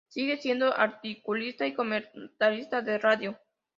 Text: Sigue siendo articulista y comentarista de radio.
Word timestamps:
Sigue 0.07 0.37
siendo 0.37 0.75
articulista 0.75 1.67
y 1.67 1.75
comentarista 1.75 2.81
de 2.81 2.97
radio. 2.97 3.39